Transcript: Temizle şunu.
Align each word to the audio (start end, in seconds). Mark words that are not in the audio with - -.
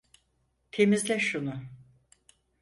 Temizle 0.71 1.19
şunu. 1.19 1.61